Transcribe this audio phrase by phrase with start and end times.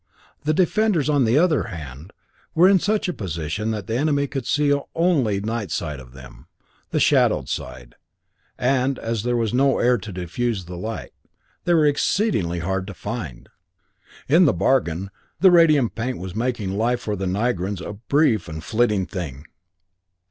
[0.45, 2.11] The defenders, on the other hand,
[2.55, 6.13] were in such a position that the enemy could see only the "night" side of
[6.13, 6.47] them
[6.89, 7.93] the shadowed side
[8.57, 11.11] and, as there was no air to diffuse the light,
[11.65, 13.47] they were exceedingly hard to find.
[14.27, 18.63] In the bargain, the radium paint was making life for the Nigrans a brief and
[18.63, 19.45] flitting thing!